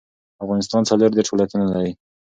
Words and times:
افغانستان 0.43 0.81
څلور 0.89 1.09
دیرش 1.11 1.29
ولايتونه 1.31 1.65
لري 1.73 1.91